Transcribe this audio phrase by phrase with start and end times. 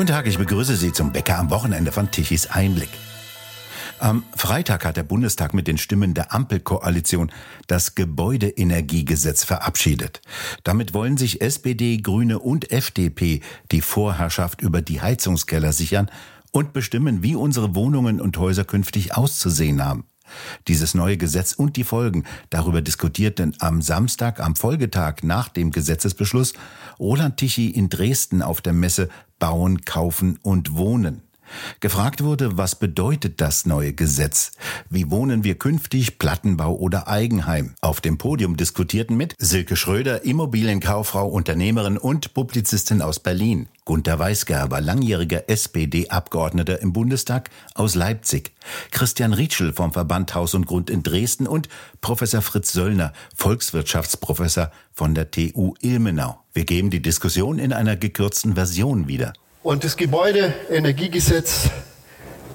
[0.00, 2.88] Guten Tag, ich begrüße Sie zum Bäcker am Wochenende von Tichys Einblick.
[3.98, 7.30] Am Freitag hat der Bundestag mit den Stimmen der Ampelkoalition
[7.66, 10.22] das Gebäudeenergiegesetz verabschiedet.
[10.64, 16.10] Damit wollen sich SPD, Grüne und FDP die Vorherrschaft über die Heizungskeller sichern
[16.50, 20.06] und bestimmen, wie unsere Wohnungen und Häuser künftig auszusehen haben.
[20.68, 26.52] Dieses neue Gesetz und die Folgen, darüber diskutierten am Samstag, am Folgetag nach dem Gesetzesbeschluss,
[26.98, 31.22] Roland Tichy in Dresden auf der Messe Bauen, Kaufen und Wohnen.
[31.80, 34.52] Gefragt wurde, was bedeutet das neue Gesetz?
[34.88, 37.74] Wie wohnen wir künftig, Plattenbau oder Eigenheim?
[37.80, 43.68] Auf dem Podium diskutierten mit Silke Schröder, Immobilienkauffrau, Unternehmerin und Publizistin aus Berlin.
[43.84, 48.52] Gunter Weisgerber, langjähriger SPD-Abgeordneter im Bundestag aus Leipzig.
[48.90, 51.68] Christian Rietschel vom Verband Haus und Grund in Dresden und
[52.00, 56.38] Professor Fritz Söllner, Volkswirtschaftsprofessor von der TU Ilmenau.
[56.52, 59.32] Wir geben die Diskussion in einer gekürzten Version wieder.
[59.62, 61.68] Und das Gebäudeenergiegesetz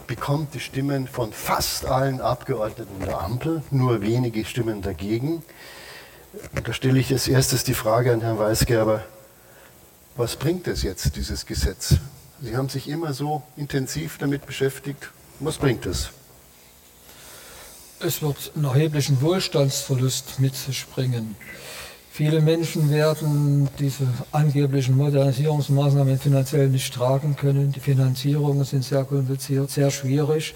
[0.08, 5.44] bekommt die Stimmen von fast allen Abgeordneten der Ampel, nur wenige Stimmen dagegen.
[6.64, 9.04] da stelle ich als erstes die Frage an Herrn Weisgerber,
[10.16, 11.98] was bringt es jetzt, dieses Gesetz?
[12.42, 15.12] Sie haben sich immer so intensiv damit beschäftigt.
[15.40, 16.10] Was bringt es?
[18.00, 21.36] Es wird einen erheblichen Wohlstandsverlust mit sich bringen.
[22.18, 27.74] Viele Menschen werden diese angeblichen Modernisierungsmaßnahmen finanziell nicht tragen können.
[27.74, 30.56] Die Finanzierungen sind sehr kompliziert, sehr schwierig.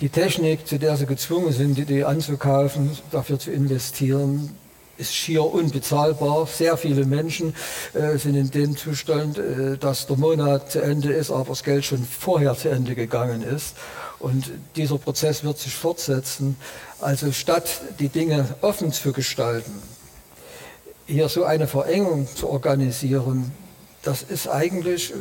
[0.00, 4.56] Die Technik, zu der sie gezwungen sind, die anzukaufen, dafür zu investieren,
[4.96, 6.46] ist schier unbezahlbar.
[6.46, 7.54] Sehr viele Menschen
[7.92, 11.84] äh, sind in dem Zustand, äh, dass der Monat zu Ende ist, aber das Geld
[11.84, 13.76] schon vorher zu Ende gegangen ist.
[14.18, 16.56] Und dieser Prozess wird sich fortsetzen.
[17.02, 19.74] Also statt die Dinge offen zu gestalten,
[21.06, 23.52] hier so eine Verengung zu organisieren,
[24.02, 25.12] das ist eigentlich,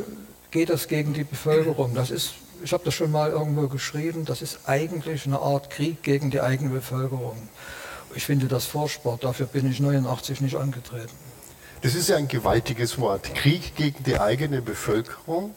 [0.52, 1.94] geht das gegen die Bevölkerung.
[1.96, 2.34] Das ist,
[2.64, 6.42] ich habe das schon mal irgendwo geschrieben, das ist eigentlich eine Art Krieg gegen die
[6.42, 7.50] eigene Bevölkerung.
[8.16, 11.14] Ich finde das furchtbar, dafür bin ich 89 nicht angetreten.
[11.82, 13.36] Das ist ja ein gewaltiges Wort.
[13.36, 15.54] Krieg gegen die eigene Bevölkerung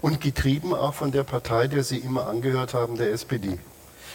[0.00, 3.58] und getrieben auch von der Partei, der Sie immer angehört haben, der SPD.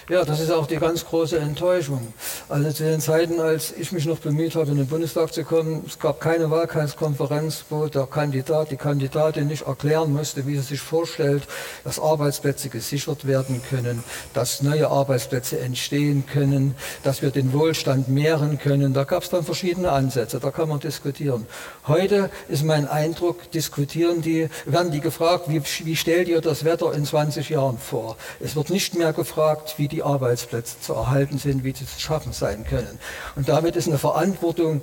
[0.10, 2.14] Ja, das ist auch die ganz große Enttäuschung.
[2.48, 5.84] Also zu den Zeiten, als ich mich noch bemüht habe, in den Bundestag zu kommen,
[5.86, 10.80] es gab keine Wahlkreiskonferenz, wo der Kandidat, die Kandidatin nicht erklären musste, wie sie sich
[10.80, 11.44] vorstellt,
[11.84, 14.02] dass Arbeitsplätze gesichert werden können,
[14.34, 18.94] dass neue Arbeitsplätze entstehen können, dass wir den Wohlstand mehren können.
[18.94, 21.48] Da gab es dann verschiedene Ansätze, da kann man diskutieren.
[21.86, 26.94] Heute ist mein Eindruck, diskutieren die, werden die gefragt, wie, wie stellt ihr das Wetter
[26.94, 28.16] in 20 Jahren vor?
[28.40, 32.00] Es wird nicht mehr gefragt, wie die die Arbeitsplätze zu erhalten sind, wie sie zu
[32.00, 33.00] schaffen sein können.
[33.36, 34.82] Und damit ist eine Verantwortung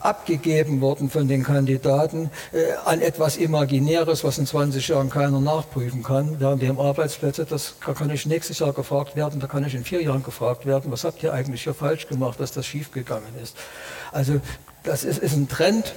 [0.00, 6.02] abgegeben worden von den Kandidaten äh, an etwas Imaginäres, was in 20 Jahren keiner nachprüfen
[6.02, 6.40] kann.
[6.40, 10.02] Während dem Arbeitsplätze, das kann ich nächstes Jahr gefragt werden, da kann ich in vier
[10.02, 13.56] Jahren gefragt werden, was habt ihr eigentlich hier falsch gemacht, dass das schiefgegangen ist.
[14.12, 14.40] Also
[14.82, 15.94] das ist, ist ein Trend.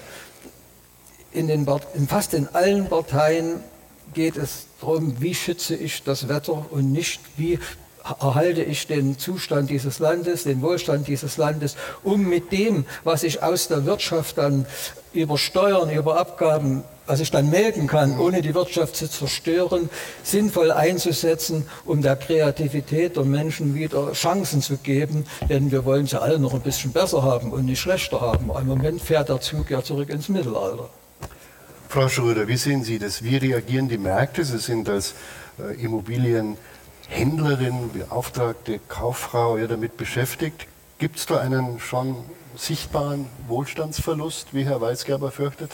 [1.31, 3.55] In, den, in fast in allen Parteien
[4.13, 7.59] geht es darum, wie schütze ich das Wetter und nicht, wie
[8.03, 13.41] erhalte ich den Zustand dieses Landes, den Wohlstand dieses Landes, um mit dem, was ich
[13.41, 14.65] aus der Wirtschaft dann
[15.13, 19.89] über Steuern, über Abgaben, was ich dann melden kann, ohne die Wirtschaft zu zerstören,
[20.23, 25.25] sinnvoll einzusetzen, um der Kreativität der Menschen wieder Chancen zu geben.
[25.49, 28.51] Denn wir wollen sie alle noch ein bisschen besser haben und nicht schlechter haben.
[28.57, 30.89] Im Moment fährt der Zug ja zurück ins Mittelalter.
[31.89, 33.23] Frau Schröder, wie sehen Sie das?
[33.23, 34.43] Wie reagieren die Märkte?
[34.43, 35.13] Sie sind als
[35.59, 36.57] äh, Immobilien
[37.07, 40.67] Händlerin, beauftragte Kauffrau ja damit beschäftigt.
[40.97, 42.15] Gibt es da einen schon
[42.55, 45.71] sichtbaren Wohlstandsverlust, wie Herr Weisgerber fürchtet?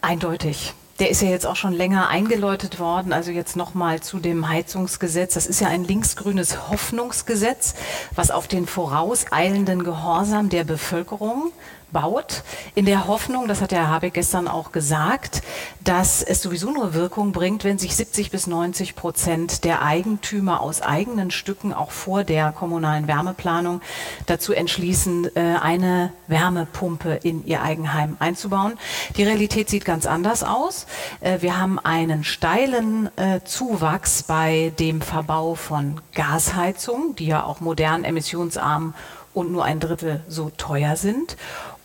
[0.00, 0.74] Eindeutig.
[0.98, 3.12] Der ist ja jetzt auch schon länger eingeläutet worden.
[3.12, 5.34] Also jetzt nochmal zu dem Heizungsgesetz.
[5.34, 7.74] Das ist ja ein linksgrünes Hoffnungsgesetz,
[8.14, 11.50] was auf den vorauseilenden Gehorsam der Bevölkerung
[11.92, 12.42] baut,
[12.74, 15.42] in der Hoffnung, das hat der Herr Habeck gestern auch gesagt,
[15.84, 20.80] dass es sowieso nur Wirkung bringt, wenn sich 70 bis 90 Prozent der Eigentümer aus
[20.80, 23.80] eigenen Stücken auch vor der kommunalen Wärmeplanung
[24.26, 28.74] dazu entschließen, äh, eine Wärmepumpe in ihr Eigenheim einzubauen.
[29.16, 30.86] Die Realität sieht ganz anders aus.
[31.20, 37.60] Äh, wir haben einen steilen äh, Zuwachs bei dem Verbau von Gasheizungen, die ja auch
[37.60, 38.94] modern emissionsarm
[39.34, 41.36] und nur ein Drittel so teuer sind.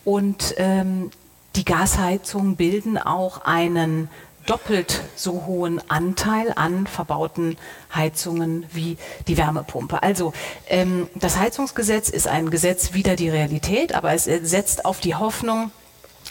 [0.08, 1.10] Und ähm,
[1.54, 4.08] die Gasheizungen bilden auch einen
[4.46, 7.58] doppelt so hohen Anteil an verbauten
[7.94, 8.96] Heizungen wie
[9.26, 10.02] die Wärmepumpe.
[10.02, 10.32] Also
[10.66, 15.72] ähm, das Heizungsgesetz ist ein Gesetz wider die Realität, aber es setzt auf die Hoffnung,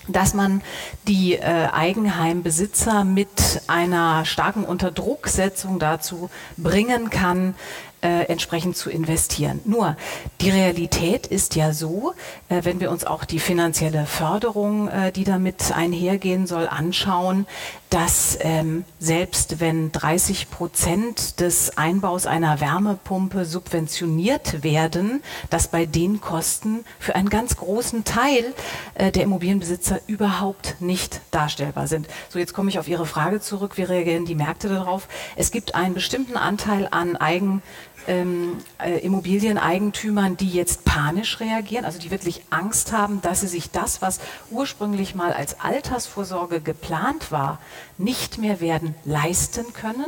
[0.07, 0.63] dass man
[1.07, 7.53] die äh, Eigenheimbesitzer mit einer starken Unterdrucksetzung dazu bringen kann,
[8.01, 9.59] äh, entsprechend zu investieren.
[9.65, 9.97] Nur
[10.41, 12.13] die Realität ist ja so,
[12.49, 17.47] äh, wenn wir uns auch die finanzielle Förderung, äh, die damit einhergehen soll, anschauen,
[17.89, 26.19] dass ähm, selbst wenn 30 Prozent des Einbaus einer Wärmepumpe subventioniert werden, dass bei den
[26.19, 28.53] Kosten für einen ganz großen Teil
[28.95, 32.07] äh, der Immobilienbesitzer überhaupt nicht darstellbar sind.
[32.29, 33.77] So, jetzt komme ich auf Ihre Frage zurück.
[33.77, 35.07] Wie reagieren die Märkte darauf?
[35.35, 37.61] Es gibt einen bestimmten Anteil an Eigen
[38.07, 43.71] ähm, äh, Immobilieneigentümern, die jetzt panisch reagieren, also die wirklich Angst haben, dass sie sich
[43.71, 44.19] das, was
[44.49, 47.59] ursprünglich mal als Altersvorsorge geplant war,
[47.97, 50.05] nicht mehr werden leisten können,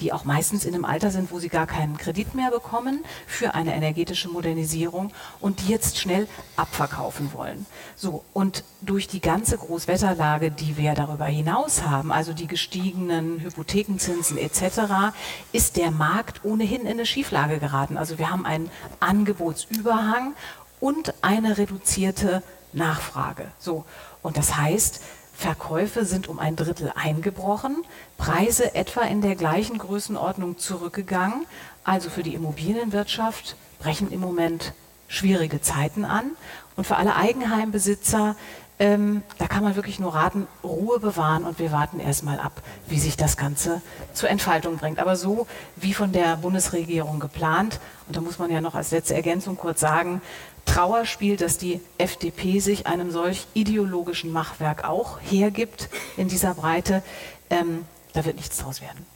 [0.00, 3.54] die auch meistens in einem Alter sind, wo sie gar keinen Kredit mehr bekommen für
[3.54, 7.66] eine energetische Modernisierung und die jetzt schnell abverkaufen wollen.
[7.96, 14.36] So, und durch die ganze Großwetterlage, die wir darüber hinaus haben, also die gestiegenen Hypothekenzinsen
[14.36, 15.12] etc.,
[15.52, 17.96] ist der Markt ohnehin in eine Schieflage geraten.
[17.96, 18.70] Also wir haben einen
[19.00, 20.34] Angebotsüberhang
[20.80, 22.42] und eine reduzierte
[22.72, 23.48] Nachfrage.
[23.58, 23.84] So,
[24.22, 25.00] und das heißt,
[25.40, 27.82] Verkäufe sind um ein Drittel eingebrochen,
[28.18, 31.46] Preise etwa in der gleichen Größenordnung zurückgegangen.
[31.82, 34.74] Also für die Immobilienwirtschaft brechen im Moment
[35.08, 36.32] schwierige Zeiten an.
[36.76, 38.36] Und für alle Eigenheimbesitzer,
[38.78, 42.98] ähm, da kann man wirklich nur raten, Ruhe bewahren und wir warten erstmal ab, wie
[43.00, 43.80] sich das Ganze
[44.12, 44.98] zur Entfaltung bringt.
[44.98, 45.46] Aber so
[45.76, 49.80] wie von der Bundesregierung geplant, und da muss man ja noch als letzte Ergänzung kurz
[49.80, 50.20] sagen,
[50.64, 57.02] Trauerspiel, dass die FDP sich einem solch ideologischen Machwerk auch hergibt in dieser Breite.
[57.50, 59.06] Ähm, da wird nichts draus werden.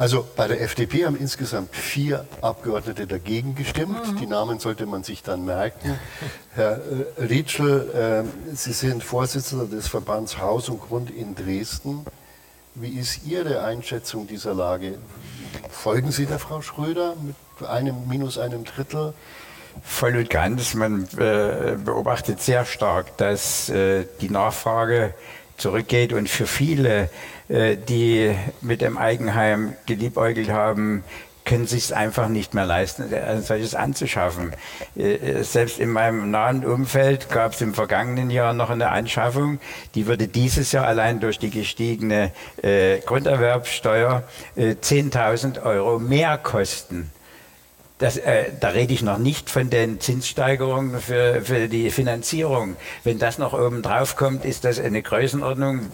[0.00, 4.14] Also bei der FDP haben insgesamt vier Abgeordnete dagegen gestimmt.
[4.14, 4.16] Mhm.
[4.16, 5.98] Die Namen sollte man sich dann merken.
[6.54, 6.80] Herr
[7.18, 12.06] äh, Rietschel, äh, Sie sind Vorsitzender des Verbands Haus und Grund in Dresden.
[12.74, 14.96] Wie ist Ihre Einschätzung dieser Lage?
[15.68, 19.12] Folgen Sie der Frau Schröder mit einem minus einem Drittel?
[19.82, 20.74] Voll und ganz.
[20.74, 25.14] Man äh, beobachtet sehr stark, dass äh, die Nachfrage
[25.56, 27.10] zurückgeht und für viele,
[27.48, 31.04] äh, die mit dem Eigenheim geliebäugelt haben,
[31.44, 34.52] können sich es einfach nicht mehr leisten, ein solches anzuschaffen.
[35.40, 39.58] Selbst in meinem nahen Umfeld gab es im vergangenen Jahr noch eine Anschaffung,
[39.94, 42.30] die würde dieses Jahr allein durch die gestiegene
[42.62, 44.22] Grunderwerbsteuer
[44.56, 47.10] 10.000 Euro mehr kosten.
[48.00, 52.76] Das, äh, da rede ich noch nicht von den Zinssteigerungen für, für die Finanzierung.
[53.04, 55.90] Wenn das noch oben drauf kommt, ist das eine Größenordnung,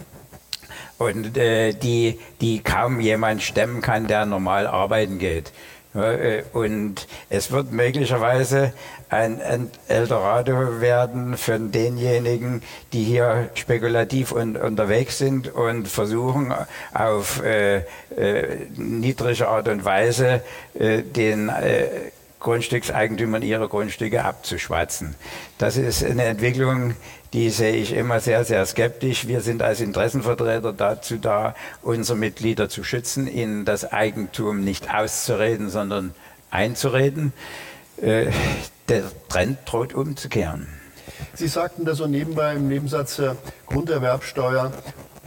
[0.97, 5.51] und äh, die, die kaum jemand stemmen kann, der normal arbeiten geht.
[5.95, 8.73] Äh, und es wird möglicherweise
[9.09, 12.61] ein, Eldorado werden für denjenigen,
[12.93, 16.53] die hier spekulativ und, unterwegs sind und versuchen
[16.93, 20.41] auf äh, äh, niedrige Art und Weise
[20.77, 21.87] äh, den äh,
[22.39, 25.15] Grundstückseigentümern ihre Grundstücke abzuschwatzen.
[25.57, 26.95] Das ist eine Entwicklung,
[27.33, 29.27] die sehe ich immer sehr, sehr skeptisch.
[29.27, 35.69] Wir sind als Interessenvertreter dazu da, unsere Mitglieder zu schützen, ihnen das Eigentum nicht auszureden,
[35.69, 36.13] sondern
[36.51, 37.33] einzureden.
[38.01, 38.27] Äh,
[38.87, 40.67] der Trend droht umzukehren.
[41.33, 43.35] Sie sagten da so nebenbei im Nebensatz äh,
[43.65, 44.71] Grunderwerbsteuer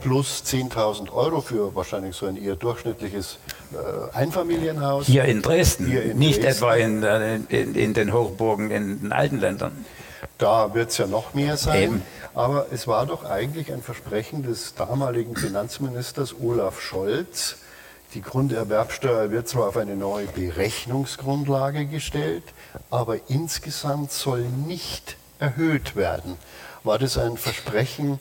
[0.01, 3.37] plus 10.000 Euro für wahrscheinlich so ein eher durchschnittliches
[4.13, 5.07] Einfamilienhaus.
[5.07, 6.63] Hier in Dresden, Hier in nicht Dresden.
[6.63, 9.85] etwa in, äh, in, in, den Hochburgen in den alten Ländern.
[10.37, 11.83] Da wird es ja noch mehr sein.
[11.83, 12.01] Eben.
[12.33, 17.57] Aber es war doch eigentlich ein Versprechen des damaligen Finanzministers Olaf Scholz.
[18.13, 22.43] Die Grunderwerbsteuer wird zwar auf eine neue Berechnungsgrundlage gestellt,
[22.89, 26.35] aber insgesamt soll nicht erhöht werden.
[26.83, 28.19] War das ein Versprechen,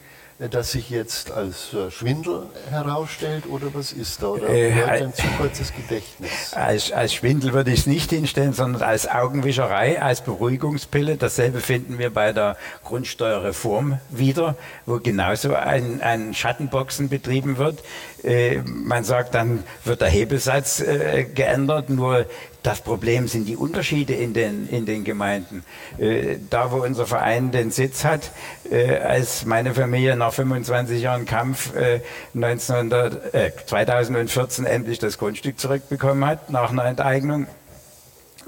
[0.49, 4.29] das sich jetzt als äh, Schwindel herausstellt oder was ist da?
[4.29, 6.55] Oder äh, ein zu kurzes Gedächtnis?
[6.55, 11.17] Als, als Schwindel würde ich es nicht hinstellen, sondern als Augenwischerei, als Beruhigungspille.
[11.17, 14.57] Dasselbe finden wir bei der Grundsteuerreform wieder,
[14.87, 17.83] wo genauso ein, ein Schattenboxen betrieben wird.
[18.25, 22.25] Äh, man sagt, dann wird der Hebelsatz äh, geändert, nur
[22.62, 25.64] das Problem sind die Unterschiede in den, in den Gemeinden.
[25.99, 28.33] Äh, da, wo unser Verein den Sitz hat,
[28.71, 32.00] äh, als meine Familie nach 25 Jahren Kampf äh,
[32.35, 37.47] 1900, 2014 endlich das Grundstück zurückbekommen hat, nach einer Enteignung,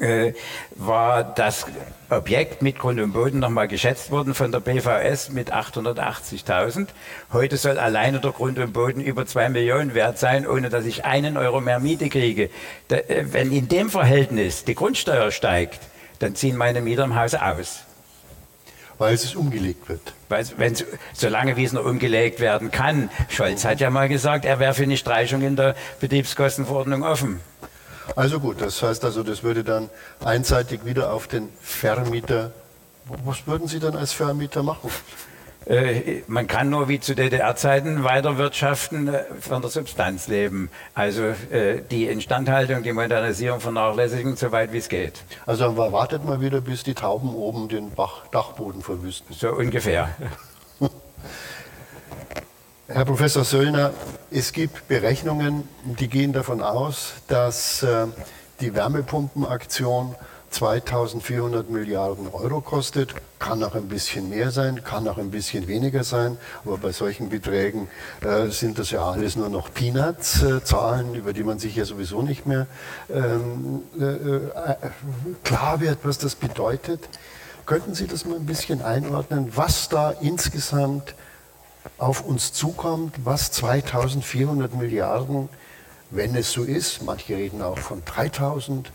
[0.03, 0.35] äh,
[0.75, 1.67] war das
[2.11, 6.89] Objekt mit Grund und Boden nochmal geschätzt worden von der BVS mit 880.000.
[7.33, 11.05] Heute soll alleine der Grund und Boden über zwei Millionen wert sein, ohne dass ich
[11.05, 12.51] einen Euro mehr Miete kriege.
[12.89, 15.81] Da, äh, wenn in dem Verhältnis die Grundsteuer steigt,
[16.19, 17.85] dann ziehen meine Mieter im Haus aus.
[18.99, 20.13] Weil es umgelegt wird.
[20.29, 20.77] Weil, wenn,
[21.13, 23.11] solange wie es noch umgelegt werden kann.
[23.29, 27.41] Scholz hat ja mal gesagt, er wäre für eine Streichung in der Betriebskostenverordnung offen.
[28.17, 29.91] Also gut, das heißt also, das würde dann
[30.25, 32.53] einseitig wieder auf den Vermieter.
[33.25, 34.91] Was würden Sie dann als Vermieter machen?
[35.67, 40.71] Äh, man kann nur wie zu DDR-Zeiten weiter wirtschaften, äh, von der Substanz leben.
[40.95, 45.23] Also äh, die Instandhaltung, die Modernisierung vernachlässigen, so weit wie es geht.
[45.47, 49.35] Also wartet mal wieder, bis die Tauben oben den Bach Dachboden verwüsten.
[49.35, 50.11] So ungefähr.
[52.95, 53.95] Herr Professor Söllner,
[54.31, 55.67] es gibt Berechnungen,
[55.99, 58.07] die gehen davon aus, dass äh,
[58.61, 60.15] die Wärmepumpenaktion
[60.51, 63.15] 2400 Milliarden Euro kostet.
[63.39, 66.37] Kann auch ein bisschen mehr sein, kann auch ein bisschen weniger sein.
[66.67, 67.89] Aber bei solchen Beträgen
[68.21, 71.87] äh, sind das ja alles nur noch Peanuts, äh, Zahlen, über die man sich ja
[71.87, 72.67] sowieso nicht mehr
[73.11, 74.77] ähm, äh, äh
[75.45, 77.09] klar wird, was das bedeutet.
[77.65, 81.15] Könnten Sie das mal ein bisschen einordnen, was da insgesamt
[81.99, 85.49] auf uns zukommt, was 2400 Milliarden,
[86.11, 88.93] wenn es so ist, manche reden auch von 3000, äh,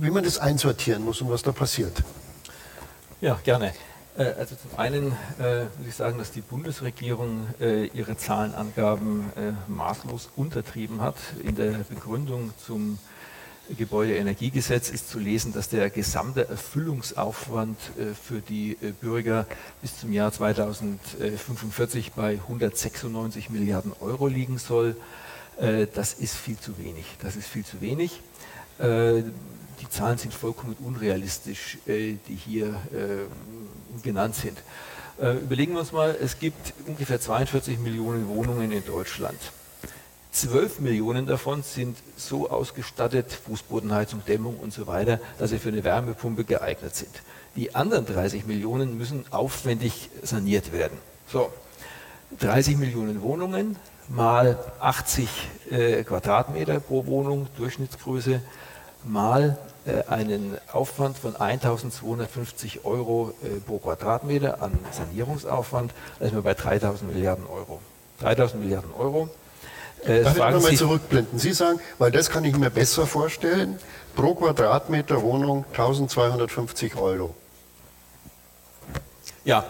[0.00, 2.02] wie man das einsortieren muss und was da passiert.
[3.20, 3.72] Ja, gerne.
[4.16, 9.52] Äh, also zum einen äh, muss ich sagen, dass die Bundesregierung äh, ihre Zahlenangaben äh,
[9.70, 11.16] maßlos untertrieben hat.
[11.42, 12.98] In der Begründung zum
[13.76, 19.46] Gebäudeenergiegesetz ist zu lesen, dass der gesamte Erfüllungsaufwand äh, für die Bürger
[19.80, 24.96] bis zum Jahr 2045 bei 196 Milliarden Euro liegen soll.
[25.94, 27.04] Das ist viel zu wenig.
[27.20, 28.22] Das ist viel zu wenig.
[28.78, 29.22] Äh,
[29.80, 34.58] die Zahlen sind vollkommen unrealistisch, äh, die hier äh, genannt sind.
[35.18, 39.38] Überlegen wir uns mal, es gibt ungefähr 42 Millionen Wohnungen in Deutschland.
[40.32, 45.84] 12 Millionen davon sind so ausgestattet, Fußbodenheizung, Dämmung und so weiter, dass sie für eine
[45.84, 47.22] Wärmepumpe geeignet sind.
[47.54, 50.96] Die anderen 30 Millionen müssen aufwendig saniert werden.
[51.28, 51.52] So,
[52.40, 53.76] 30 Millionen Wohnungen
[54.08, 55.28] mal 80
[55.70, 58.40] äh, Quadratmeter pro Wohnung, Durchschnittsgröße,
[59.04, 66.42] mal äh, einen Aufwand von 1250 Euro äh, pro Quadratmeter an Sanierungsaufwand, da ist man
[66.42, 67.80] bei 3000 Milliarden Euro.
[68.20, 69.28] 3000 Milliarden Euro.
[70.04, 71.38] Äh, Darf ich nochmal zurückblenden?
[71.38, 73.78] Sie sagen, weil das kann ich mir besser vorstellen,
[74.16, 77.34] pro Quadratmeter Wohnung 1250 Euro.
[79.44, 79.64] Ja,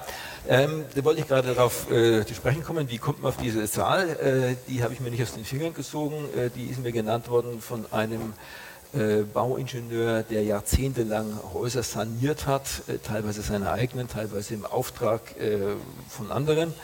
[0.49, 2.91] ähm, da wollte ich gerade darauf äh, zu sprechen kommen.
[2.91, 4.09] Wie kommt man auf diese Zahl?
[4.09, 6.17] Äh, die habe ich mir nicht aus den Fingern gesogen.
[6.37, 8.33] Äh, die ist mir genannt worden von einem
[8.93, 15.77] äh, Bauingenieur, der jahrzehntelang Häuser saniert hat, äh, teilweise seine eigenen, teilweise im Auftrag äh,
[16.09, 16.75] von anderen.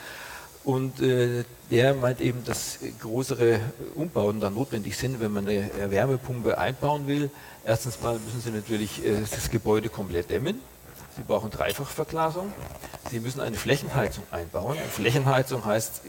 [0.69, 3.59] Und äh, der meint eben, dass größere
[3.95, 7.31] Umbauten dann notwendig sind, wenn man eine Wärmepumpe einbauen will.
[7.65, 10.61] Erstens mal müssen Sie natürlich äh, das Gebäude komplett dämmen.
[11.17, 12.53] Sie brauchen Dreifachverglasung.
[13.11, 14.77] Sie müssen eine Flächenheizung einbauen.
[14.93, 16.03] Flächenheizung heißt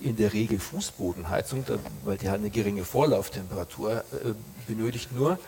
[0.00, 1.64] in der Regel Fußbodenheizung,
[2.04, 4.02] weil die halt eine geringe Vorlauftemperatur äh,
[4.68, 5.40] benötigt nur.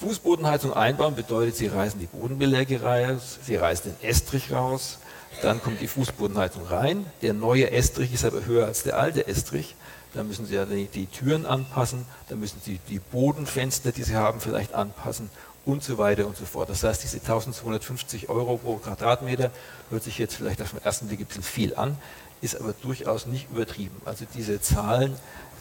[0.00, 4.98] Fußbodenheizung einbauen bedeutet, Sie reißen die Bodenbeläge raus, Sie reißen den Estrich raus,
[5.42, 7.04] dann kommt die Fußbodenheizung rein.
[7.20, 9.76] Der neue Estrich ist aber höher als der alte Estrich.
[10.14, 14.16] Da müssen Sie ja die, die Türen anpassen, da müssen Sie die Bodenfenster, die Sie
[14.16, 15.28] haben, vielleicht anpassen
[15.66, 16.70] und so weiter und so fort.
[16.70, 19.50] Das heißt, diese 1250 Euro pro Quadratmeter
[19.90, 21.98] hört sich jetzt vielleicht auf den ersten Blick ein bisschen viel an,
[22.40, 24.00] ist aber durchaus nicht übertrieben.
[24.06, 25.14] Also diese Zahlen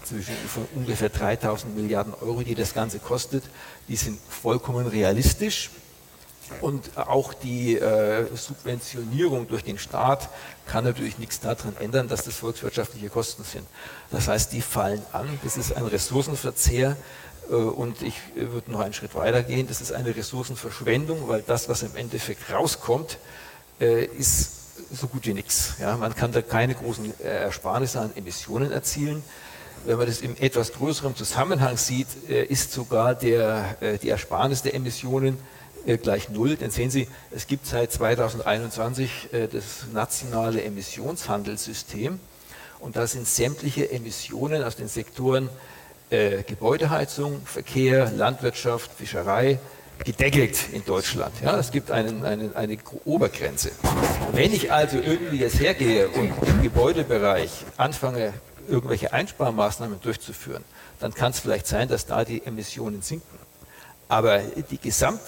[0.10, 3.44] zwischen von ungefähr 3000 Milliarden Euro, die das Ganze kostet,
[3.88, 5.70] die sind vollkommen realistisch.
[6.62, 10.30] Und auch die äh, Subventionierung durch den Staat
[10.66, 13.68] kann natürlich nichts daran ändern, dass das volkswirtschaftliche Kosten sind.
[14.10, 15.28] Das heißt, die fallen an.
[15.44, 16.98] Das ist ein Ressourcenverzehr.
[17.50, 19.68] Äh, und ich äh, würde noch einen Schritt weiter gehen.
[19.68, 23.20] Das ist eine Ressourcenverschwendung, weil das, was im Endeffekt rauskommt,
[23.80, 24.52] äh, ist
[24.92, 25.76] so gut wie nichts.
[25.80, 29.24] Ja, man kann da keine großen äh, Ersparnisse an Emissionen erzielen.
[29.86, 34.62] Wenn man das im etwas größeren Zusammenhang sieht, äh, ist sogar der, äh, die Ersparnis
[34.62, 35.38] der Emissionen
[36.04, 36.58] gleich null.
[36.58, 42.20] Denn sehen Sie, es gibt seit 2021 das nationale Emissionshandelssystem
[42.80, 45.50] und da sind sämtliche Emissionen aus den Sektoren
[46.10, 49.58] Gebäudeheizung, Verkehr, Landwirtschaft, Fischerei,
[50.04, 51.34] gedeckelt in Deutschland.
[51.44, 53.72] Ja, es gibt einen, einen, eine Obergrenze.
[54.34, 58.34] Wenn ich also irgendwie jetzt hergehe und im Gebäudebereich anfange,
[58.70, 60.64] irgendwelche Einsparmaßnahmen durchzuführen,
[61.00, 63.40] dann kann es vielleicht sein, dass da die Emissionen sinken.
[64.08, 64.42] Aber
[64.82, 65.22] Gesamt,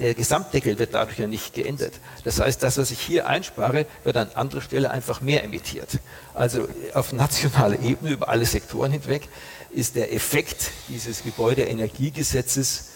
[0.00, 1.94] der Gesamtdeckel wird dadurch ja nicht geändert.
[2.24, 5.98] Das heißt, das, was ich hier einspare, wird an anderer Stelle einfach mehr emittiert.
[6.34, 9.28] Also auf nationaler Ebene über alle Sektoren hinweg
[9.70, 12.88] ist der Effekt dieses Gebäudeenergiegesetzes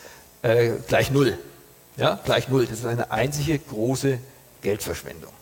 [0.42, 1.38] äh, gleich null.
[1.96, 2.66] Ja, gleich null.
[2.66, 4.18] Das ist eine einzige große
[4.62, 5.32] Geldverschwendung.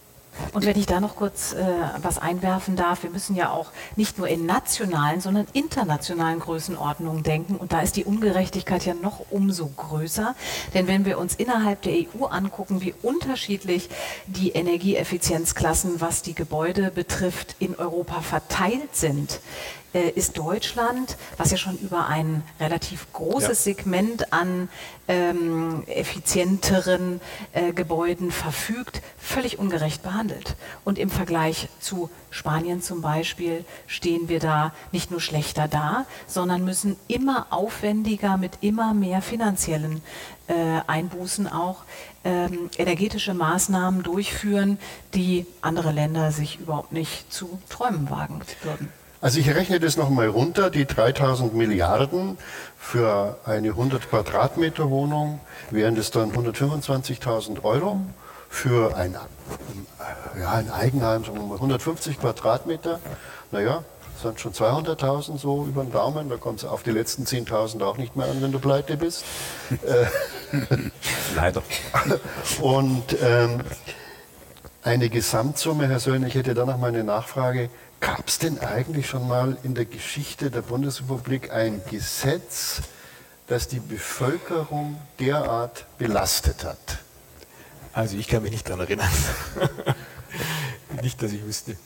[0.53, 1.65] Und wenn ich da noch kurz äh,
[2.03, 7.57] was einwerfen darf, wir müssen ja auch nicht nur in nationalen, sondern internationalen Größenordnungen denken.
[7.57, 10.35] Und da ist die Ungerechtigkeit ja noch umso größer.
[10.75, 13.89] Denn wenn wir uns innerhalb der EU angucken, wie unterschiedlich
[14.27, 19.41] die Energieeffizienzklassen, was die Gebäude betrifft, in Europa verteilt sind,
[19.93, 23.75] ist Deutschland, was ja schon über ein relativ großes ja.
[23.75, 24.69] Segment an
[25.09, 27.21] ähm, effizienteren
[27.53, 30.55] äh, Gebäuden verfügt, völlig ungerecht behandelt.
[30.85, 36.65] Und im Vergleich zu Spanien zum Beispiel stehen wir da nicht nur schlechter da, sondern
[36.65, 40.03] müssen immer aufwendiger mit immer mehr finanziellen
[40.47, 41.83] äh, Einbußen auch
[42.23, 44.79] ähm, energetische Maßnahmen durchführen,
[45.15, 49.00] die andere Länder sich überhaupt nicht zu träumen wagen würden.
[49.23, 52.39] Also ich rechne das nochmal runter, die 3000 Milliarden
[52.79, 58.01] für eine 100 Quadratmeter Wohnung wären das dann 125.000 Euro.
[58.49, 59.17] Für ein,
[60.41, 62.99] ja, ein Eigenheim, sagen wir mal 150 Quadratmeter,
[63.53, 63.85] naja,
[64.15, 67.85] das sind schon 200.000 so über den Daumen, da kommt es auf die letzten 10.000
[67.85, 69.25] auch nicht mehr an, wenn du pleite bist.
[71.37, 71.63] Leider.
[72.61, 73.61] Und ähm,
[74.83, 77.71] eine Gesamtsumme, Herr Söllner, ich hätte da noch mal eine Nachfrage.
[78.01, 82.81] Gab es denn eigentlich schon mal in der Geschichte der Bundesrepublik ein Gesetz,
[83.47, 86.99] das die Bevölkerung derart belastet hat?
[87.93, 89.11] Also ich kann mich nicht daran erinnern.
[91.03, 91.77] nicht, dass ich wüsste.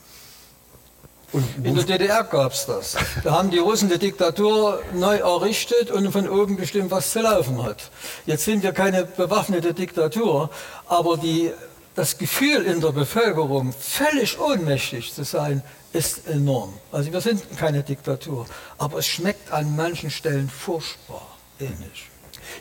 [1.61, 2.95] in der DDR gab es das.
[3.23, 7.61] Da haben die Russen die Diktatur neu errichtet und von oben bestimmt, was zu laufen
[7.61, 7.91] hat.
[8.25, 10.49] Jetzt sind wir keine bewaffnete Diktatur,
[10.85, 11.51] aber die,
[11.93, 15.61] das Gefühl in der Bevölkerung, völlig ohnmächtig zu sein,
[15.95, 16.73] ist enorm.
[16.91, 18.45] Also wir sind keine Diktatur,
[18.77, 21.25] aber es schmeckt an manchen Stellen furchtbar
[21.59, 22.09] ähnlich.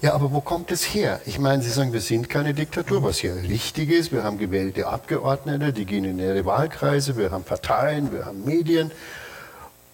[0.00, 1.20] Ja, aber wo kommt es her?
[1.26, 4.12] Ich meine, Sie sagen, wir sind keine Diktatur, was ja richtig ist.
[4.12, 8.92] Wir haben gewählte Abgeordnete, die gehen in ihre Wahlkreise, wir haben Parteien, wir haben Medien.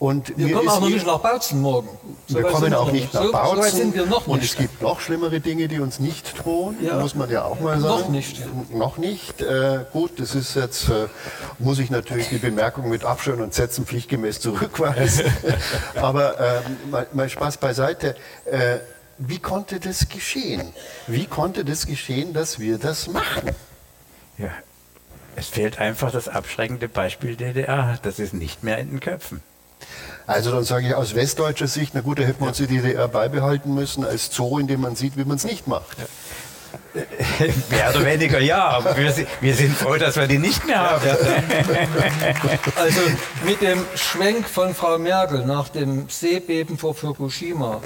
[0.01, 1.91] Und wir kommen auch noch nicht nach Bautzen morgen.
[2.27, 3.93] So wir kommen auch nicht nach so, Bautzen.
[3.95, 6.99] So noch und es gibt noch schlimmere Dinge, die uns nicht drohen, ja.
[6.99, 8.05] muss man ja auch mal sagen.
[8.05, 8.43] Noch nicht.
[8.75, 9.43] Noch nicht.
[9.43, 11.09] Äh, gut, das ist jetzt, äh,
[11.59, 15.27] muss ich natürlich die Bemerkung mit Abschön und Sätzen pflichtgemäß zurückweisen.
[15.97, 18.17] Aber äh, mal, mal, Spaß beiseite.
[18.47, 18.79] Äh,
[19.19, 20.73] wie konnte das geschehen?
[21.09, 23.51] Wie konnte das geschehen, dass wir das machen?
[24.39, 24.49] Ja,
[25.37, 27.99] es fehlt einfach das abschreckende Beispiel DDR.
[28.03, 29.43] Das ist nicht mehr in den Köpfen.
[30.27, 33.09] Also dann sage ich aus westdeutscher Sicht, na gut, da hätten wir uns die DDR
[33.09, 35.99] beibehalten müssen als Zoo, in dem man sieht, wie man es nicht macht.
[35.99, 36.05] Ja.
[37.71, 41.05] Mehr oder weniger ja, aber wir, wir, sind froh, dass wir die nicht mehr haben.
[42.77, 43.01] Also
[43.45, 47.81] mit dem Schwenk von Frau Merkel nach dem Seebeben vor Fukushima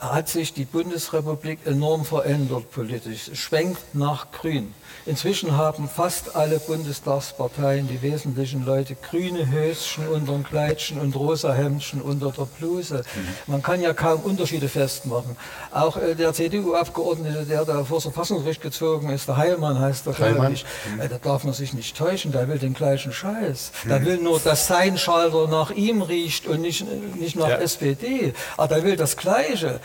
[0.00, 3.28] hat sich die Bundesrepublik enorm verändert politisch.
[3.28, 4.74] Es schwenkt nach Grün.
[5.04, 11.52] Inzwischen haben fast alle Bundestagsparteien, die wesentlichen Leute, grüne Höschen unter dem Kleidchen und rosa
[11.52, 13.02] Hemdchen unter der Bluse.
[13.14, 13.52] Mhm.
[13.52, 15.36] Man kann ja kaum Unterschiede festmachen.
[15.72, 20.12] Auch äh, der CDU-Abgeordnete, der da vor das Verfassungsgericht gezogen ist, der Heilmann heißt der,
[20.12, 21.00] glaube ich, mhm.
[21.00, 23.72] äh, da darf man sich nicht täuschen, der will den gleichen Scheiß.
[23.82, 23.88] Mhm.
[23.88, 26.86] Der will nur, dass sein Schalter nach ihm riecht und nicht,
[27.16, 27.56] nicht nach ja.
[27.56, 28.34] SPD.
[28.56, 29.80] Aber der will das Gleiche.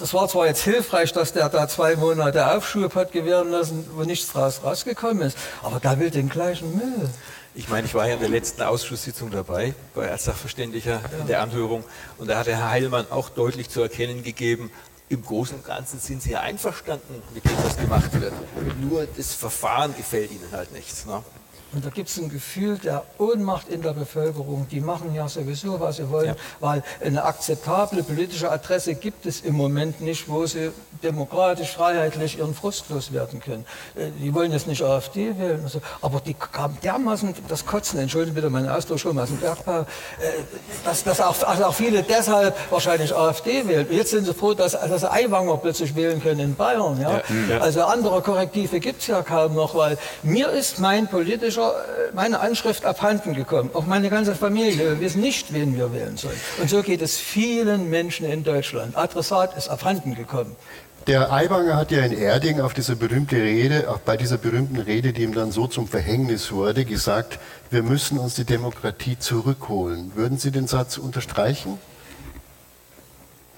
[0.00, 4.02] Das war zwar jetzt hilfreich, dass der da zwei Monate Aufschub hat gewähren lassen, wo
[4.02, 7.10] nichts draus rausgekommen ist, aber da will den gleichen Müll.
[7.54, 11.42] Ich meine, ich war ja in der letzten Ausschusssitzung dabei, bei als Sachverständiger in der
[11.42, 11.84] Anhörung,
[12.16, 14.70] und da hat der Herr Heilmann auch deutlich zu erkennen gegeben,
[15.10, 18.32] im Großen und Ganzen sind sie ja einverstanden mit dem, was gemacht wird.
[18.80, 21.04] Nur das Verfahren gefällt ihnen halt nichts.
[21.04, 21.22] Ne?
[21.72, 24.66] Und da gibt es ein Gefühl der Ohnmacht in der Bevölkerung.
[24.70, 26.36] Die machen ja sowieso, was sie wollen, ja.
[26.58, 30.72] weil eine akzeptable politische Adresse gibt es im Moment nicht, wo sie
[31.04, 33.64] demokratisch, freiheitlich ihren Frust loswerden können.
[33.94, 38.34] Äh, die wollen jetzt nicht AfD wählen, so, aber die haben dermaßen das Kotzen, entschuldigen
[38.34, 39.84] bitte meinen Ausdruck schon mal aus dem Bergbau, äh,
[40.84, 43.86] dass, dass auch, also auch viele deshalb wahrscheinlich AfD wählen.
[43.90, 47.00] Jetzt sind sie froh, dass, dass sie Aiwanger plötzlich wählen können in Bayern.
[47.00, 47.22] Ja?
[47.48, 47.58] ja.
[47.60, 51.59] Also andere Korrektive gibt es ja kaum noch, weil mir ist mein politischer
[52.14, 53.70] meine Anschrift abhanden gekommen.
[53.74, 54.78] Auch meine ganze Familie.
[54.78, 56.40] Wir wissen nicht, wen wir wählen sollen.
[56.60, 58.96] Und so geht es vielen Menschen in Deutschland.
[58.96, 60.56] Adressat ist abhanden gekommen.
[61.06, 65.14] Der Aiwanger hat ja in Erding auf diese berühmte Rede, auch bei dieser berühmten Rede,
[65.14, 67.38] die ihm dann so zum Verhängnis wurde, gesagt,
[67.70, 70.12] wir müssen uns die Demokratie zurückholen.
[70.14, 71.78] Würden Sie den Satz unterstreichen?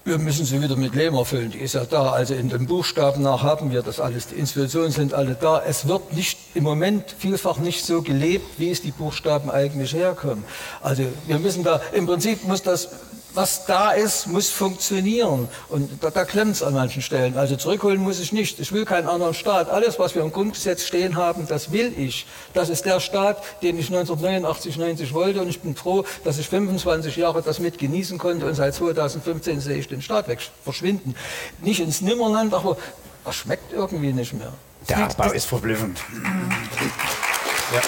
[0.05, 1.51] Wir müssen sie wieder mit Leben erfüllen.
[1.51, 2.11] Die ist ja da.
[2.11, 4.27] Also in den Buchstaben nach haben wir das alles.
[4.27, 5.63] Die Institutionen sind alle da.
[5.65, 10.43] Es wird nicht im Moment vielfach nicht so gelebt, wie es die Buchstaben eigentlich herkommen.
[10.81, 12.89] Also wir müssen da, im Prinzip muss das
[13.33, 15.47] was da ist, muss funktionieren.
[15.69, 17.37] Und da, da klemmt es an manchen Stellen.
[17.37, 18.59] Also zurückholen muss ich nicht.
[18.59, 19.69] Ich will keinen anderen Staat.
[19.69, 22.25] Alles, was wir im Grundgesetz stehen haben, das will ich.
[22.53, 25.41] Das ist der Staat, den ich 1989, 90 wollte.
[25.41, 28.45] Und ich bin froh, dass ich 25 Jahre das mit genießen konnte.
[28.45, 31.15] Und seit 2015 sehe ich den Staat weg verschwinden.
[31.61, 32.77] Nicht ins Nimmerland, aber
[33.25, 34.53] das schmeckt irgendwie nicht mehr.
[34.89, 35.99] Der Abbau ist verblüffend.
[37.73, 37.81] Ja.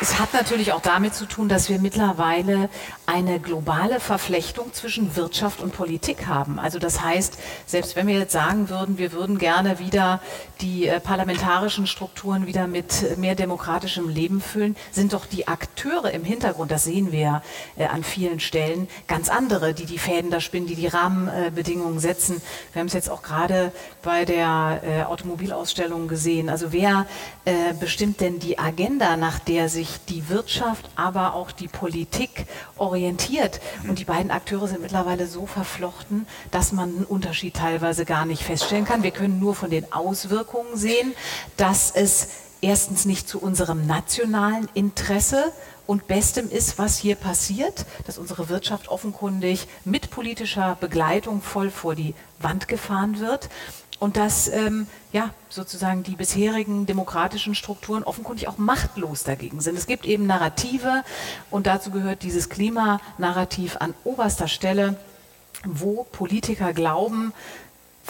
[0.00, 2.68] Es hat natürlich auch damit zu tun, dass wir mittlerweile
[3.06, 6.60] eine globale Verflechtung zwischen Wirtschaft und Politik haben.
[6.60, 10.20] Also das heißt, selbst wenn wir jetzt sagen würden, wir würden gerne wieder
[10.60, 16.22] die äh, parlamentarischen Strukturen wieder mit mehr demokratischem Leben füllen, sind doch die Akteure im
[16.22, 17.42] Hintergrund, das sehen wir
[17.76, 22.40] äh, an vielen Stellen, ganz andere, die die Fäden da spinnen, die die Rahmenbedingungen setzen.
[22.72, 26.48] Wir haben es jetzt auch gerade bei der äh, Automobilausstellung gesehen.
[26.48, 27.06] Also wer
[27.80, 32.46] bestimmt denn die Agenda, nach der sich sich die Wirtschaft, aber auch die Politik
[32.76, 33.60] orientiert.
[33.88, 38.42] Und die beiden Akteure sind mittlerweile so verflochten, dass man einen Unterschied teilweise gar nicht
[38.42, 39.02] feststellen kann.
[39.02, 41.14] Wir können nur von den Auswirkungen sehen,
[41.56, 42.28] dass es
[42.60, 45.52] erstens nicht zu unserem nationalen Interesse
[45.86, 51.94] und Bestem ist, was hier passiert, dass unsere Wirtschaft offenkundig mit politischer Begleitung voll vor
[51.94, 53.48] die Wand gefahren wird
[54.00, 59.76] und dass ähm, ja, sozusagen die bisherigen demokratischen Strukturen offenkundig auch machtlos dagegen sind.
[59.76, 61.02] Es gibt eben Narrative
[61.50, 64.96] und dazu gehört dieses Klimanarrativ an oberster Stelle,
[65.64, 67.32] wo Politiker glauben,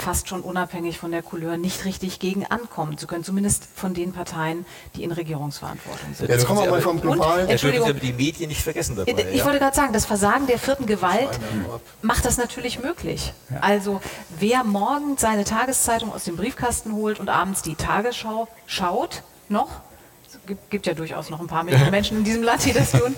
[0.00, 4.12] fast schon unabhängig von der Couleur nicht richtig gegen ankommen zu können, zumindest von den
[4.12, 6.28] Parteien, die in Regierungsverantwortung sind.
[6.28, 7.46] Jetzt kommen wir mal vom globalen.
[7.46, 9.12] Und, Entschuldigung, Sie die Medien nicht vergessen dabei.
[9.32, 9.44] Ich ja?
[9.44, 11.38] wollte gerade sagen, das Versagen der vierten Gewalt
[12.02, 13.32] macht das natürlich möglich.
[13.50, 13.60] Ja.
[13.60, 14.00] Also
[14.38, 19.80] wer morgens seine Tageszeitung aus dem Briefkasten holt und abends die Tagesschau schaut, noch,
[20.48, 23.14] gibt, gibt ja durchaus noch ein paar Millionen Menschen in diesem Land, die das tun,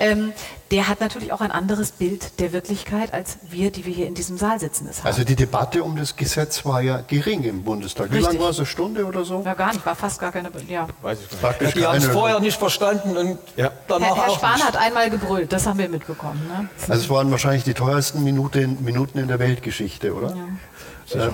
[0.00, 0.32] ähm,
[0.72, 4.14] der hat natürlich auch ein anderes Bild der Wirklichkeit als wir, die wir hier in
[4.14, 4.86] diesem Saal sitzen.
[4.86, 8.12] Das also die Debatte um das Gesetz war ja gering im Bundestag.
[8.12, 8.58] Wie lange war es?
[8.58, 9.42] Eine Stunde oder so?
[9.44, 10.50] Ja, gar nicht, war fast gar keine.
[10.68, 10.88] Ja.
[11.02, 11.76] Weiß ich nicht.
[11.76, 13.70] die haben es vorher nicht verstanden und ja.
[13.86, 14.66] danach Herr, Herr Spahn nicht.
[14.66, 16.40] hat einmal gebrüllt, das haben wir mitbekommen.
[16.48, 16.68] Ne?
[16.88, 20.34] Also es waren wahrscheinlich die teuersten Minuten, Minuten in der Weltgeschichte, oder?
[21.14, 21.26] Ja.
[21.26, 21.30] Äh,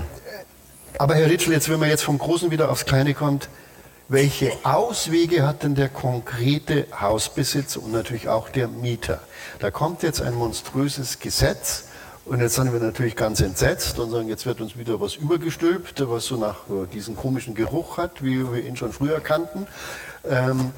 [0.99, 3.49] aber Herr Ritschel, jetzt, wenn man jetzt vom Großen wieder aufs Kleine kommt,
[4.09, 9.21] welche Auswege hat denn der konkrete Hausbesitzer und natürlich auch der Mieter?
[9.59, 11.85] Da kommt jetzt ein monströses Gesetz
[12.25, 16.09] und jetzt sind wir natürlich ganz entsetzt und sagen, jetzt wird uns wieder was übergestülpt,
[16.09, 19.67] was so nach äh, diesem komischen Geruch hat, wie wir ihn schon früher kannten.
[20.25, 20.71] Ähm,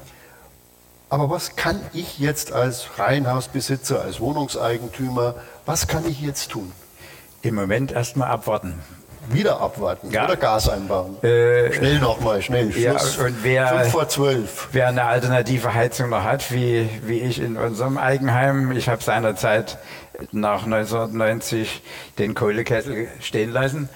[1.09, 6.71] aber was kann ich jetzt als Reihenhausbesitzer, als Wohnungseigentümer, was kann ich jetzt tun?
[7.41, 8.79] Im Moment erstmal abwarten
[9.31, 10.25] wieder abwarten ja.
[10.25, 11.21] oder Gas einbauen.
[11.23, 12.69] Äh, schnell nochmal, schnell.
[12.77, 14.69] Ja, und wer, 5 vor 12.
[14.71, 19.77] Wer eine alternative Heizung noch hat, wie, wie ich in unserem Eigenheim, ich habe seinerzeit
[20.31, 21.81] nach 1990
[22.17, 23.89] den Kohlekessel stehen lassen.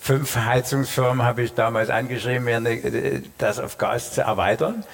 [0.00, 4.84] Fünf Heizungsfirmen habe ich damals angeschrieben, das auf Gas zu erweitern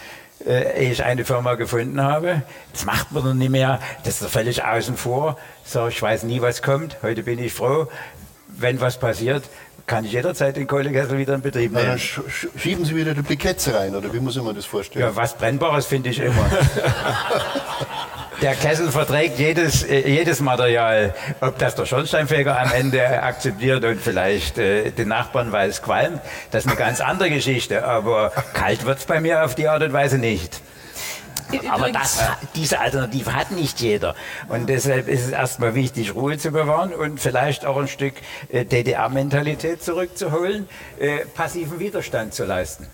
[0.46, 2.42] äh, ehe ich eine Firma gefunden habe.
[2.72, 3.81] Das macht man dann nicht mehr.
[4.05, 5.38] Das ist völlig außen vor.
[5.64, 6.98] So, ich weiß nie, was kommt.
[7.03, 7.88] Heute bin ich froh
[8.59, 9.45] wenn was passiert,
[9.87, 11.87] kann ich jederzeit den Kohlekessel wieder in Betrieb nehmen.
[11.87, 12.21] dann sch
[12.57, 15.05] schieben Sie wieder die Briketts rein, oder wie muss ich mir das vorstellen?
[15.05, 16.51] Ja, was Brennbares finde ich immer.
[18.40, 21.14] der Kessel verträgt jedes, äh, jedes Material.
[21.40, 26.21] Ob das der Schornsteinfeger am Ende akzeptiert und vielleicht äh, den Nachbarn, weil es qualmt,
[26.51, 27.85] das ist eine ganz andere Geschichte.
[27.85, 30.62] Aber kalt wird es bei mir auf die Art und Weise nicht.
[31.71, 32.21] Aber das,
[32.55, 34.14] diese Alternative hat nicht jeder.
[34.49, 38.14] Und deshalb ist es erstmal wichtig, Ruhe zu bewahren und vielleicht auch ein Stück
[38.51, 42.87] äh, DDR-Mentalität zurückzuholen, äh, passiven Widerstand zu leisten.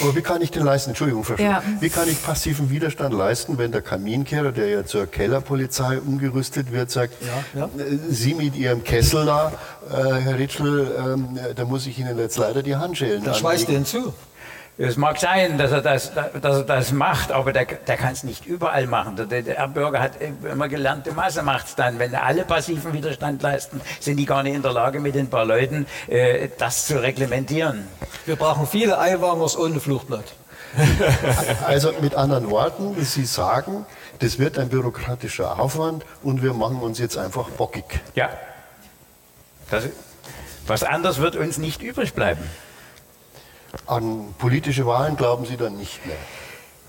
[0.00, 0.90] Aber wie kann ich den leisten?
[0.90, 1.62] Entschuldigung, ja.
[1.80, 6.90] Wie kann ich passiven Widerstand leisten, wenn der Kaminkehrer, der ja zur Kellerpolizei umgerüstet wird,
[6.90, 7.66] sagt, ja, ja.
[7.66, 9.52] Äh, Sie mit Ihrem Kessel da,
[9.90, 13.84] äh, Herr Ritschl, ähm, da muss ich Ihnen jetzt leider die Handschellen Das schweißt den
[13.84, 14.14] zu.
[14.82, 18.22] Es mag sein, dass er das, dass er das macht, aber der, der kann es
[18.22, 19.14] nicht überall machen.
[19.14, 21.98] Der DDR-Bürger hat immer gelernte Masse macht es dann.
[21.98, 25.44] Wenn alle passiven Widerstand leisten, sind die gar nicht in der Lage, mit den paar
[25.44, 27.86] Leuten äh, das zu reglementieren.
[28.24, 30.24] Wir brauchen viele Eiwangers ohne Fluchtblatt.
[31.66, 33.84] Also mit anderen Worten, Sie sagen,
[34.20, 37.84] das wird ein bürokratischer Aufwand und wir machen uns jetzt einfach bockig.
[38.14, 38.30] Ja.
[39.70, 39.84] Das,
[40.66, 42.42] was anderes wird uns nicht übrig bleiben.
[43.86, 46.16] An politische Wahlen glauben Sie dann nicht mehr?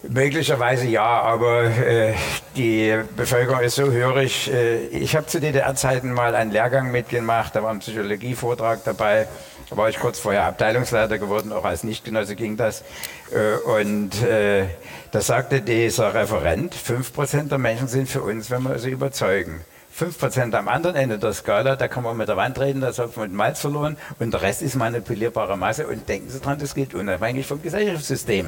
[0.04, 2.16] Möglicherweise ja, aber äh,
[2.56, 4.52] die Bevölkerung ist so hörig.
[4.52, 9.28] Äh, ich habe zu DDR-Zeiten mal einen Lehrgang mitgemacht, da war ein Psychologievortrag dabei.
[9.70, 12.84] Da war ich kurz vorher Abteilungsleiter geworden, auch als Nichtgenosse ging das.
[13.32, 14.66] Äh, und äh,
[15.12, 19.60] Da sagte dieser Referent, 5% der Menschen sind für uns, wenn wir sie überzeugen.
[19.98, 23.18] 5% am anderen Ende der Skala, da kann man mit der Wand reden, da hat
[23.18, 26.74] man mit Malz verloren und der Rest ist manipulierbare Masse und denken Sie dran, das
[26.76, 28.48] geht unabhängig vom Gesellschaftssystem.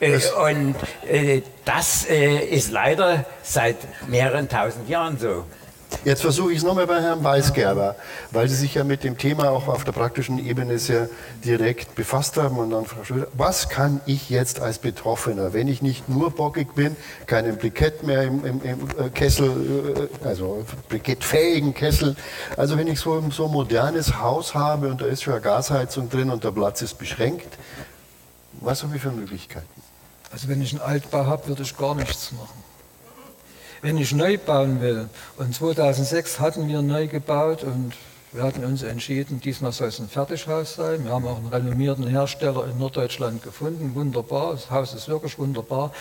[0.00, 0.74] Äh, und
[1.08, 3.76] äh, das äh, ist leider seit
[4.08, 5.44] mehreren tausend Jahren so.
[6.04, 7.94] Jetzt versuche ich es nochmal bei Herrn Weisgerber,
[8.32, 11.08] weil Sie sich ja mit dem Thema auch auf der praktischen Ebene sehr
[11.44, 12.58] direkt befasst haben.
[12.58, 16.74] Und dann Frau Schröder, was kann ich jetzt als Betroffener, wenn ich nicht nur bockig
[16.74, 22.16] bin, keinen Brikett mehr im, im, im äh, Kessel, äh, also brikettfähigen Kessel,
[22.56, 26.10] also wenn ich so, so ein modernes Haus habe und da ist schon eine Gasheizung
[26.10, 27.58] drin und der Platz ist beschränkt,
[28.60, 29.66] was habe ich für Möglichkeiten?
[30.32, 32.61] Also wenn ich einen Altbau habe, würde ich gar nichts machen.
[33.82, 37.92] Wenn ich neu bauen will, und 2006 hatten wir neu gebaut und
[38.30, 41.04] wir hatten uns entschieden, diesmal soll es ein Fertighaus sein.
[41.04, 43.96] Wir haben auch einen renommierten Hersteller in Norddeutschland gefunden.
[43.96, 45.92] Wunderbar, das Haus ist wirklich wunderbar.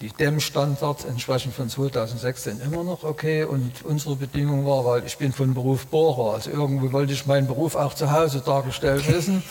[0.00, 5.18] Die Dämmstandards entsprechend von 2006 sind immer noch okay und unsere Bedingung war, weil ich
[5.18, 9.42] bin von Beruf Bohrer, also irgendwo wollte ich meinen Beruf auch zu Hause dargestellt wissen.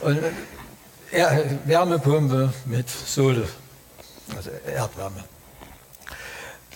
[0.00, 0.18] Und
[1.10, 3.46] äh, Wärmepumpe mit Sohle,
[4.34, 5.22] also Erdwärme.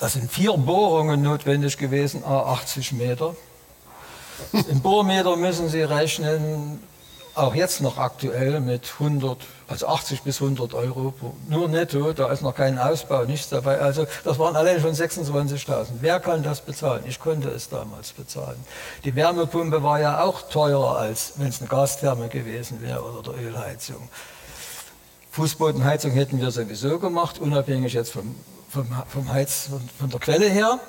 [0.04, 3.34] Da sind vier Bohrungen notwendig gewesen, 80 Meter.
[4.52, 6.78] Im Bohrmeter müssen Sie rechnen,
[7.34, 11.14] auch jetzt noch aktuell mit 100, also 80 bis 100 Euro,
[11.48, 13.78] nur netto, da ist noch kein Ausbau, nichts dabei.
[13.78, 15.86] Also das waren allein schon 26.000.
[16.02, 17.04] Wer kann das bezahlen?
[17.08, 18.62] Ich konnte es damals bezahlen.
[19.04, 23.42] Die Wärmepumpe war ja auch teurer, als wenn es eine Gastherme gewesen wäre oder der
[23.42, 24.10] Ölheizung.
[25.30, 28.34] Fußbodenheizung hätten wir sowieso gemacht, unabhängig jetzt vom
[28.74, 30.80] vom, vom Heiz, von der Quelle her.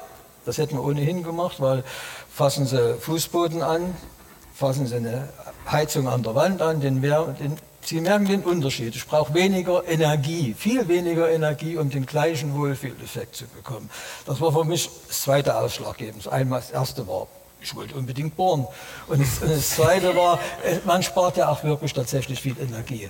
[0.45, 1.83] Das hätten wir ohnehin gemacht, weil
[2.33, 3.95] fassen Sie Fußboden an,
[4.53, 5.29] fassen Sie eine
[5.71, 8.95] Heizung an der Wand an, den, den, Sie merken den Unterschied.
[8.95, 13.89] Ich brauche weniger Energie, viel weniger Energie, um den gleichen Wohlfühleffekt zu bekommen.
[14.25, 16.31] Das war für mich das zweite Ausschlaggebende.
[16.31, 17.27] Einmal das erste war,
[17.61, 18.67] ich wollte unbedingt bohren.
[19.07, 20.39] Und das, das zweite war,
[20.85, 23.09] man spart ja auch wirklich tatsächlich viel Energie.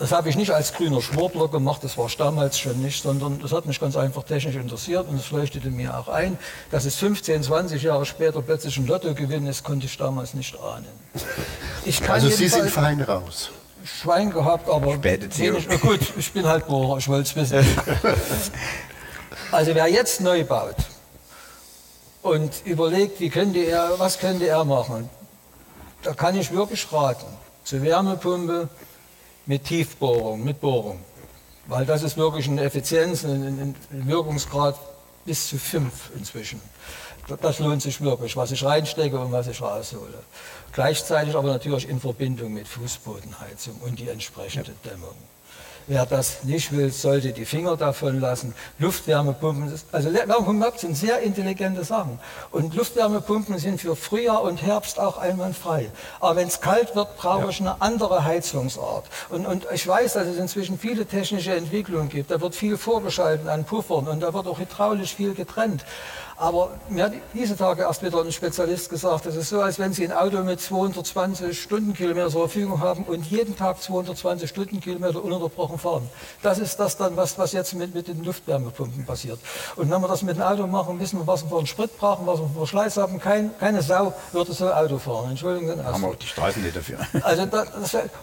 [0.00, 3.38] Das habe ich nicht als grüner Schwurbler gemacht, das war ich damals schon nicht, sondern
[3.38, 6.38] das hat mich ganz einfach technisch interessiert und es leuchtete mir auch ein,
[6.70, 10.86] dass es 15, 20 Jahre später plötzlich ein Lottogewinn ist, konnte ich damals nicht ahnen.
[12.08, 13.50] also Sie sind fein raus.
[13.84, 17.58] Schwein gehabt, aber wenig, oh gut, ich bin halt Bohrer, ich wollte es wissen.
[19.52, 20.76] also wer jetzt neu baut
[22.22, 25.10] und überlegt, wie könnte er, was könnte er machen,
[26.02, 27.26] da kann ich wirklich raten.
[27.64, 28.70] Zur Wärmepumpe,
[29.50, 31.00] mit Tiefbohrung, mit Bohrung.
[31.66, 34.78] Weil das ist wirklich eine Effizienz, ein, Wirkungsgrad
[35.24, 36.60] bis zu 5 inzwischen.
[37.42, 40.22] Das lohnt sich wirklich, was ich reinstecke und was ich raushole.
[40.72, 45.16] Gleichzeitig aber natürlich in Verbindung mit Fußbodenheizung und die entsprechende Dämmung.
[45.90, 48.54] Wer das nicht will, sollte die Finger davon lassen.
[48.78, 52.20] Luftwärmepumpen, also Wärmepumpen sind sehr intelligente Sachen.
[52.52, 55.90] Und Luftwärmepumpen sind für Frühjahr und Herbst auch einwandfrei.
[56.20, 59.06] Aber wenn es kalt wird, brauche ich eine andere Heizungsart.
[59.30, 62.30] Und, und ich weiß, dass es inzwischen viele technische Entwicklungen gibt.
[62.30, 65.84] Da wird viel vorgeschalten an Puffern und da wird auch hydraulisch viel getrennt.
[66.40, 69.92] Aber mir hat diese Tage erst wieder ein Spezialist gesagt, das ist so, als wenn
[69.92, 75.78] Sie ein Auto mit 220 Stundenkilometer zur Verfügung haben und jeden Tag 220 Stundenkilometer ununterbrochen
[75.78, 76.08] fahren.
[76.42, 79.38] Das ist das dann, was, was jetzt mit, mit den Luftwärmepumpen passiert.
[79.76, 81.98] Und wenn wir das mit dem Auto machen, wissen wir, was wir für einen Sprit
[81.98, 83.20] brauchen, was wir für Verschleiß haben.
[83.20, 85.32] Kein, keine Sau würde so Auto fahren.
[85.32, 87.00] Entschuldigung den Haben wir auch die Straßen nicht dafür.
[87.20, 87.68] Also das,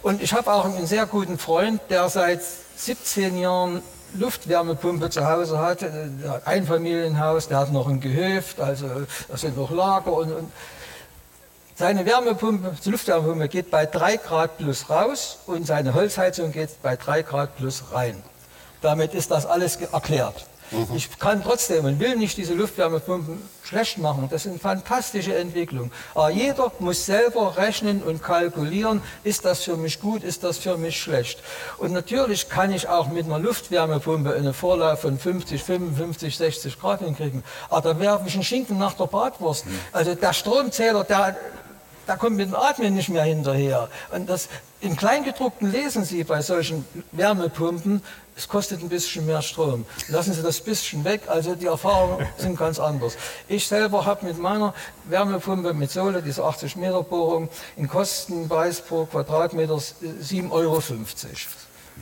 [0.01, 2.41] und ich habe auch einen sehr guten Freund, der seit
[2.77, 5.89] 17 Jahren Luftwärmepumpe zu Hause hat, äh,
[6.45, 8.87] ein Familienhaus, der hat noch ein Gehöft, also
[9.27, 10.51] da sind noch Lager und, und
[11.75, 16.95] seine Wärmepumpe, die Luftwärmepumpe geht bei 3 Grad plus raus und seine Holzheizung geht bei
[16.95, 18.23] 3 Grad plus rein.
[18.81, 20.45] Damit ist das alles erklärt.
[20.71, 20.95] Mhm.
[20.95, 24.27] Ich kann trotzdem und will nicht diese Luftwärmepumpen schlecht machen.
[24.29, 25.91] Das sind fantastische Entwicklungen.
[26.13, 30.77] Aber jeder muss selber rechnen und kalkulieren, ist das für mich gut, ist das für
[30.77, 31.39] mich schlecht.
[31.77, 37.01] Und natürlich kann ich auch mit einer Luftwärmepumpe eine Vorlauf von 50, 55, 60 Grad
[37.01, 37.43] hinkriegen.
[37.69, 39.65] Aber da werfe ich einen Schinken nach der Bratwurst.
[39.65, 39.79] Mhm.
[39.91, 41.35] Also der Stromzähler, der,
[42.07, 43.89] da kommt mit dem Atmen nicht mehr hinterher.
[44.11, 44.47] Und das,
[44.79, 48.01] im Kleingedruckten lesen Sie bei solchen Wärmepumpen,
[48.35, 49.85] es kostet ein bisschen mehr Strom.
[50.07, 53.17] Lassen Sie das bisschen weg, also die Erfahrungen sind ganz anders.
[53.47, 54.73] Ich selber habe mit meiner
[55.05, 60.81] Wärmepumpe mit Sohle, diese 80 Meter Bohrung, in Kostenpreis pro Quadratmeter 7,50 Euro.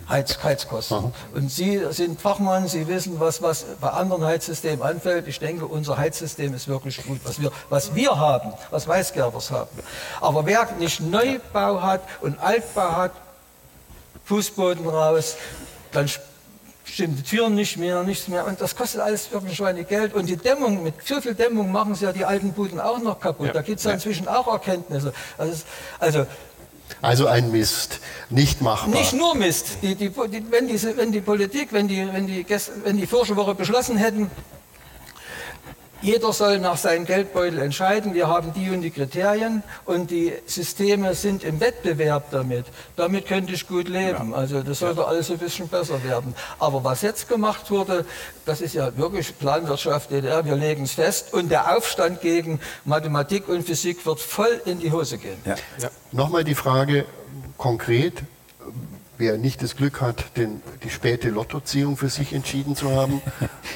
[0.07, 0.97] Heiz, Heizkosten.
[0.97, 1.11] Aha.
[1.33, 5.27] Und Sie sind Fachmann, Sie wissen, was, was bei anderen Heizsystemen anfällt.
[5.27, 9.69] Ich denke, unser Heizsystem ist wirklich gut, was wir, was wir haben, was Weißgerbers haben.
[10.21, 13.11] Aber wer nicht Neubau hat und Altbau hat,
[14.25, 15.37] Fußboden raus,
[15.91, 16.09] dann
[16.83, 18.45] bestimmte Türen nicht mehr, nichts mehr.
[18.45, 20.13] Und das kostet alles wirklich Schweine Geld.
[20.13, 23.19] Und die Dämmung, mit so viel Dämmung machen sie ja die alten Buden auch noch
[23.19, 23.47] kaputt.
[23.47, 23.53] Ja.
[23.53, 25.13] Da gibt es ja inzwischen auch Erkenntnisse.
[25.37, 25.63] Also,
[25.99, 26.25] also
[27.01, 28.93] also ein Mist, nicht machbar.
[28.93, 29.77] Nicht nur Mist.
[29.81, 32.45] Die, die, die, wenn, diese, wenn die Politik, wenn die, wenn die,
[32.83, 34.29] wenn die Woche beschlossen hätten,
[36.05, 38.13] jeder soll nach seinem Geldbeutel entscheiden.
[38.13, 42.67] Wir haben die und die Kriterien und die Systeme sind im Wettbewerb damit.
[42.95, 44.31] Damit könnte ich gut leben.
[44.31, 44.37] Ja.
[44.37, 45.07] Also das sollte ja.
[45.07, 46.35] alles ein bisschen besser werden.
[46.59, 48.05] Aber was jetzt gemacht wurde,
[48.45, 50.45] das ist ja wirklich Planwirtschaft DDR.
[50.45, 54.91] Wir legen es fest und der Aufstand gegen Mathematik und Physik wird voll in die
[54.91, 55.39] Hose gehen.
[55.43, 55.55] Ja.
[56.11, 57.05] Nochmal die Frage
[57.57, 58.21] konkret.
[59.17, 63.23] Wer nicht das Glück hat, den, die späte Lottoziehung für sich entschieden zu haben,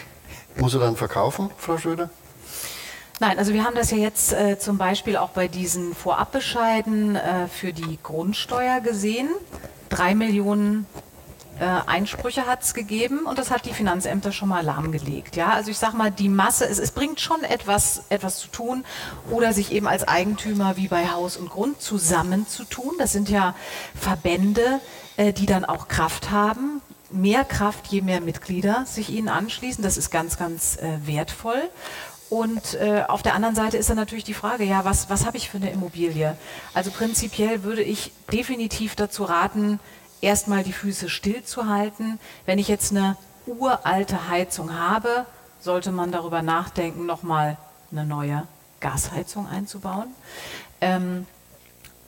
[0.57, 2.09] muss er dann verkaufen, Frau Schröder?
[3.21, 7.47] Nein, also wir haben das ja jetzt äh, zum Beispiel auch bei diesen Vorabbescheiden äh,
[7.49, 9.27] für die Grundsteuer gesehen.
[9.89, 10.85] Drei Millionen
[11.59, 15.35] äh, Einsprüche hat es gegeben und das hat die Finanzämter schon mal lahmgelegt.
[15.35, 18.85] Ja, also ich sage mal, die Masse, es, es bringt schon etwas, etwas zu tun
[19.29, 22.93] oder sich eben als Eigentümer wie bei Haus und Grund zusammenzutun.
[22.99, 23.53] Das sind ja
[23.95, 24.79] Verbände,
[25.17, 29.83] äh, die dann auch Kraft haben, mehr Kraft, je mehr Mitglieder sich ihnen anschließen.
[29.83, 31.61] Das ist ganz, ganz äh, wertvoll.
[32.29, 35.37] Und äh, auf der anderen Seite ist dann natürlich die Frage, ja, was, was habe
[35.37, 36.37] ich für eine Immobilie?
[36.73, 39.79] Also prinzipiell würde ich definitiv dazu raten,
[40.21, 42.19] erstmal die Füße stillzuhalten.
[42.45, 45.25] Wenn ich jetzt eine uralte Heizung habe,
[45.59, 47.57] sollte man darüber nachdenken, nochmal
[47.91, 48.47] eine neue
[48.79, 50.07] Gasheizung einzubauen.
[50.81, 51.25] Ähm,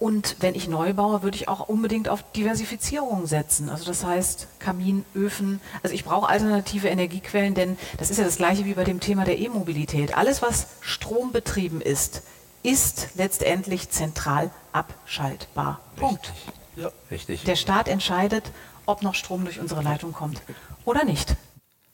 [0.01, 3.69] und wenn ich neu baue, würde ich auch unbedingt auf Diversifizierung setzen.
[3.69, 5.61] Also das heißt Kaminöfen.
[5.83, 9.25] Also ich brauche alternative Energiequellen, denn das ist ja das gleiche wie bei dem Thema
[9.25, 10.17] der E-Mobilität.
[10.17, 12.23] Alles, was strombetrieben ist,
[12.63, 15.79] ist letztendlich zentral abschaltbar.
[15.97, 16.33] Punkt.
[16.75, 17.43] Ja, richtig.
[17.43, 18.45] Der Staat entscheidet,
[18.87, 20.41] ob noch Strom durch unsere Leitung kommt
[20.83, 21.35] oder nicht.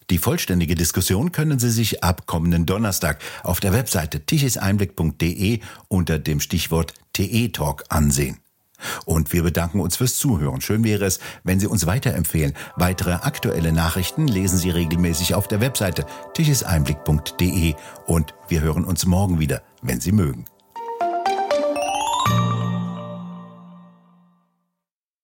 [0.10, 6.40] Die vollständige Diskussion können Sie sich ab kommenden Donnerstag auf der Webseite tichiseinblick.de unter dem
[6.40, 8.38] Stichwort TE-Talk ansehen.
[9.06, 10.62] Und wir bedanken uns fürs Zuhören.
[10.62, 12.54] Schön wäre es, wenn Sie uns weiterempfehlen.
[12.76, 17.74] Weitere aktuelle Nachrichten lesen Sie regelmäßig auf der Webseite tichiseinblick.de
[18.06, 20.46] und wir hören uns morgen wieder, wenn Sie mögen.